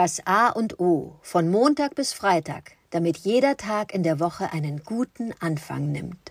[0.00, 4.84] Das A und O von Montag bis Freitag, damit jeder Tag in der Woche einen
[4.84, 6.30] guten Anfang nimmt.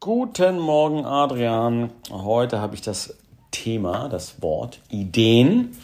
[0.00, 1.90] Guten Morgen, Adrian.
[2.10, 3.14] Heute habe ich das
[3.50, 5.76] Thema, das Wort Ideen.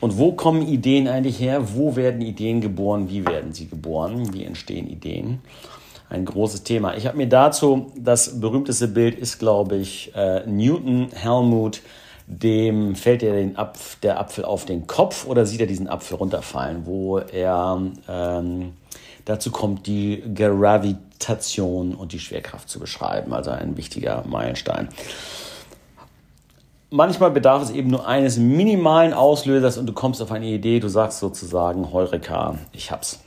[0.00, 1.74] Und wo kommen Ideen eigentlich her?
[1.74, 3.10] Wo werden Ideen geboren?
[3.10, 4.32] Wie werden sie geboren?
[4.32, 5.40] Wie entstehen Ideen?
[6.08, 6.96] Ein großes Thema.
[6.96, 11.82] Ich habe mir dazu, das berühmteste Bild ist, glaube ich, äh, Newton Helmut
[12.30, 16.18] dem fällt er den Apf der Apfel auf den Kopf oder sieht er diesen Apfel
[16.18, 18.74] runterfallen, wo er ähm,
[19.24, 24.88] dazu kommt, die Gravitation und die Schwerkraft zu beschreiben, also ein wichtiger Meilenstein.
[26.90, 30.88] Manchmal bedarf es eben nur eines minimalen Auslösers und du kommst auf eine Idee, du
[30.88, 33.20] sagst sozusagen, Heureka, ich hab's.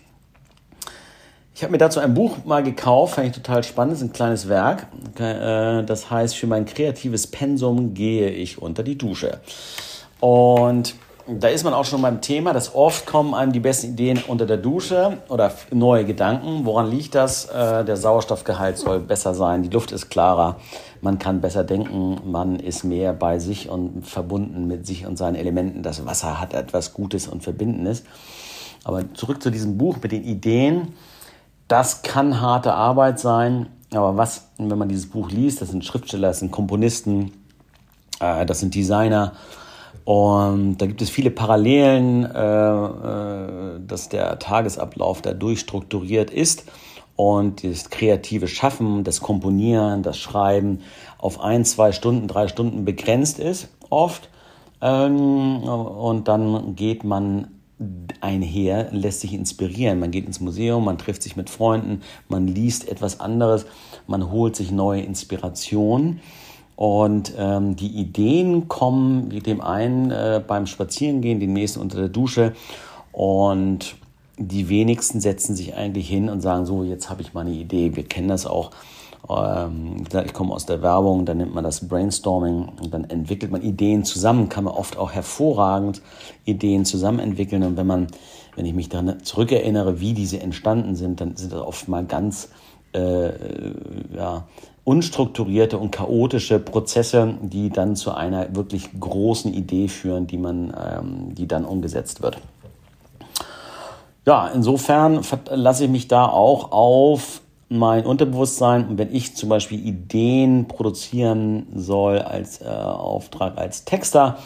[1.61, 4.49] Ich habe mir dazu ein Buch mal gekauft, fand ich total spannend, ist ein kleines
[4.49, 4.87] Werk.
[5.19, 9.41] Äh, das heißt, für mein kreatives Pensum gehe ich unter die Dusche.
[10.19, 10.95] Und
[11.27, 14.47] da ist man auch schon beim Thema, dass oft kommen einem die besten Ideen unter
[14.47, 16.65] der Dusche oder neue Gedanken.
[16.65, 17.45] Woran liegt das?
[17.45, 20.55] Äh, der Sauerstoffgehalt soll besser sein, die Luft ist klarer,
[21.01, 25.35] man kann besser denken, man ist mehr bei sich und verbunden mit sich und seinen
[25.35, 25.83] Elementen.
[25.83, 28.03] Das Wasser hat etwas Gutes und Verbindendes.
[28.83, 30.93] Aber zurück zu diesem Buch mit den Ideen
[31.71, 36.27] das kann harte Arbeit sein, aber was, wenn man dieses Buch liest, das sind Schriftsteller,
[36.27, 37.31] das sind Komponisten,
[38.19, 39.31] äh, das sind Designer
[40.03, 46.65] und da gibt es viele Parallelen, äh, äh, dass der Tagesablauf da durchstrukturiert ist
[47.15, 50.79] und das kreative Schaffen, das Komponieren, das Schreiben
[51.19, 54.27] auf ein, zwei Stunden, drei Stunden begrenzt ist, oft.
[54.81, 57.60] Ähm, und dann geht man
[58.21, 59.99] einher, lässt sich inspirieren.
[59.99, 63.65] Man geht ins Museum, man trifft sich mit Freunden, man liest etwas anderes,
[64.07, 66.19] man holt sich neue Inspirationen.
[66.75, 72.53] Und ähm, die Ideen kommen dem einen äh, beim Spazierengehen, dem nächsten unter der Dusche.
[73.11, 73.95] Und
[74.37, 77.95] die wenigsten setzen sich eigentlich hin und sagen, so, jetzt habe ich mal eine Idee.
[77.95, 78.71] Wir kennen das auch
[79.23, 84.03] ich komme aus der Werbung, dann nimmt man das Brainstorming und dann entwickelt man Ideen
[84.03, 86.01] zusammen, kann man oft auch hervorragend
[86.45, 87.63] Ideen zusammen entwickeln.
[87.63, 88.07] Und wenn man,
[88.55, 92.49] wenn ich mich daran zurückerinnere, wie diese entstanden sind, dann sind das oft mal ganz
[92.93, 93.31] äh,
[94.15, 94.47] ja,
[94.83, 101.35] unstrukturierte und chaotische Prozesse, die dann zu einer wirklich großen Idee führen, die man, ähm,
[101.35, 102.37] die dann umgesetzt wird.
[104.25, 108.87] Ja, insofern lasse ich mich da auch auf mein Unterbewusstsein.
[108.87, 114.37] Und wenn ich zum Beispiel Ideen produzieren soll als äh, Auftrag als Texter,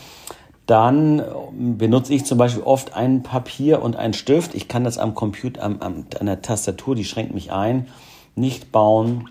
[0.67, 4.55] dann benutze ich zum Beispiel oft ein Papier und einen Stift.
[4.55, 7.87] Ich kann das am Computer, am, am, an der Tastatur, die schränkt mich ein,
[8.35, 9.29] nicht bauen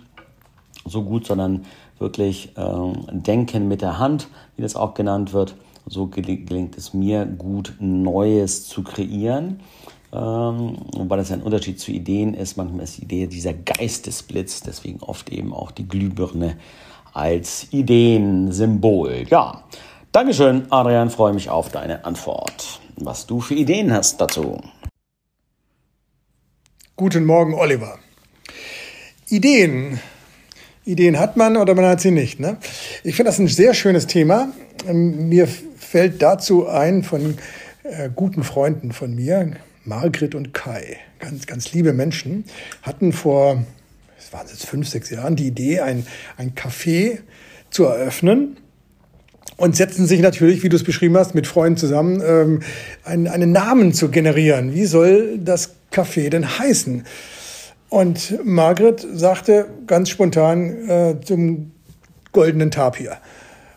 [0.84, 1.65] so gut, sondern
[1.99, 5.54] wirklich äh, denken mit der Hand, wie das auch genannt wird.
[5.87, 9.60] So gelingt es mir gut, Neues zu kreieren.
[10.15, 12.57] Ähm, weil das ein Unterschied zu Ideen ist.
[12.57, 16.57] Manchmal ist die Idee dieser Geistesblitz, deswegen oft eben auch die Glühbirne
[17.13, 19.25] als Ideensymbol.
[19.29, 19.65] Ja,
[20.15, 22.79] Dankeschön, Adrian, freue mich auf deine Antwort.
[22.95, 24.61] Was du für Ideen hast dazu.
[26.95, 27.99] Guten Morgen, Oliver.
[29.29, 29.99] Ideen.
[30.85, 32.39] Ideen hat man oder man hat sie nicht.
[32.39, 32.59] Ne?
[33.03, 34.53] Ich finde das ein sehr schönes Thema.
[34.87, 37.37] Ähm, mir fällt dazu ein von
[37.84, 39.53] äh, guten Freunden von mir,
[39.84, 42.45] Margret und Kai, ganz, ganz liebe Menschen,
[42.83, 43.62] hatten vor,
[44.19, 46.06] es waren jetzt fünf, sechs Jahren, die Idee, ein,
[46.39, 47.19] ein Café
[47.69, 48.56] zu eröffnen
[49.59, 52.61] und setzten sich natürlich, wie du es beschrieben hast, mit Freunden zusammen, ähm,
[53.05, 54.72] einen, einen Namen zu generieren.
[54.72, 57.05] Wie soll das Café denn heißen?
[57.91, 61.72] Und Margret sagte ganz spontan äh, zum
[62.33, 63.19] goldenen Tapir.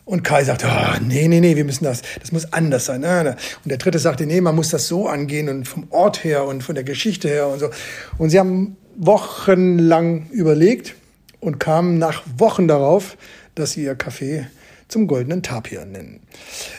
[0.08, 3.04] Und Kai sagt, oh, nee, nee, nee, wir müssen das, das muss anders sein.
[3.04, 3.36] Und
[3.66, 6.76] der dritte sagte, nee, man muss das so angehen und vom Ort her und von
[6.76, 7.70] der Geschichte her und so.
[8.18, 10.96] Und sie haben wochenlang überlegt
[11.42, 13.18] und kamen nach Wochen darauf,
[13.56, 14.46] dass sie ihr Café
[14.88, 16.22] zum goldenen Tapir nennen.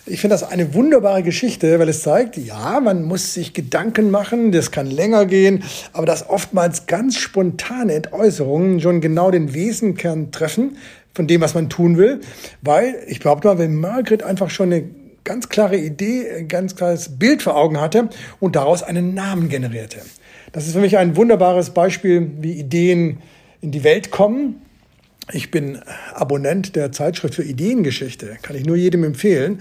[0.06, 4.52] Ich finde das eine wunderbare Geschichte, weil es zeigt, ja, man muss sich Gedanken machen,
[4.52, 10.78] das kann länger gehen, aber dass oftmals ganz spontane Entäußerungen schon genau den Wesenkern treffen,
[11.18, 12.20] von dem, was man tun will.
[12.62, 14.84] Weil, ich behaupte mal, wenn Margaret einfach schon eine
[15.24, 19.98] ganz klare Idee, ein ganz klares Bild vor Augen hatte und daraus einen Namen generierte.
[20.52, 23.18] Das ist für mich ein wunderbares Beispiel, wie Ideen
[23.60, 24.62] in die Welt kommen.
[25.32, 25.80] Ich bin
[26.14, 29.60] Abonnent der Zeitschrift für Ideengeschichte, kann ich nur jedem empfehlen.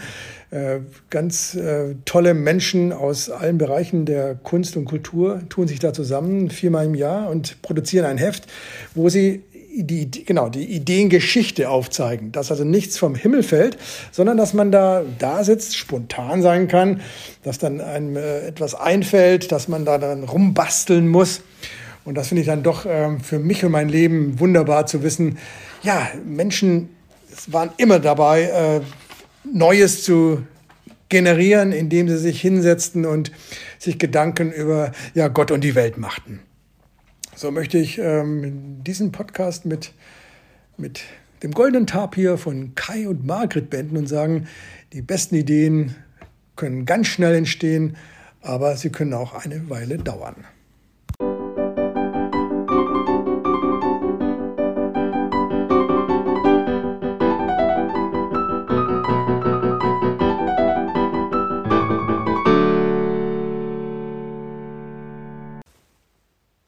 [0.51, 5.91] Äh, ganz äh, tolle Menschen aus allen Bereichen der Kunst und Kultur tun sich da
[5.91, 8.45] zusammen viermal im Jahr und produzieren ein Heft,
[8.93, 9.41] wo sie
[9.83, 13.77] die, genau, die Ideengeschichte aufzeigen, dass also nichts vom Himmel fällt,
[14.11, 17.01] sondern dass man da, da sitzt, spontan sein kann,
[17.43, 21.41] dass dann einem äh, etwas einfällt, dass man da dann rumbasteln muss.
[22.05, 25.37] Und das finde ich dann doch äh, für mich und mein Leben wunderbar zu wissen.
[25.83, 26.89] Ja, Menschen
[27.47, 28.81] waren immer dabei, äh,
[29.51, 30.43] Neues zu
[31.09, 33.31] generieren, indem sie sich hinsetzten und
[33.77, 36.41] sich Gedanken über ja, Gott und die Welt machten.
[37.37, 39.93] So möchte ich ähm, diesen Podcast mit,
[40.75, 41.01] mit
[41.43, 44.47] dem goldenen Tapir von Kai und Margret beenden und sagen,
[44.91, 45.93] die besten Ideen
[46.55, 47.95] können ganz schnell entstehen,
[48.41, 50.45] aber sie können auch eine Weile dauern.